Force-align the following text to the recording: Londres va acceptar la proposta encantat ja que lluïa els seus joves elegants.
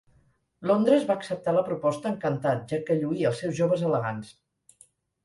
Londres 0.69 1.03
va 1.11 1.15
acceptar 1.19 1.53
la 1.57 1.63
proposta 1.67 2.09
encantat 2.11 2.63
ja 2.75 2.79
que 2.87 2.97
lluïa 3.03 3.29
els 3.33 3.43
seus 3.45 3.55
joves 3.61 3.85
elegants. 3.91 4.33